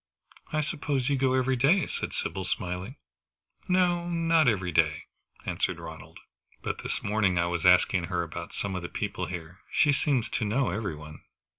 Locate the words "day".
1.55-1.85, 4.71-5.03